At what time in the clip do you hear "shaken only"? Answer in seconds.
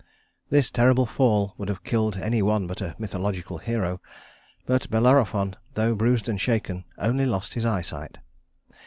6.41-7.27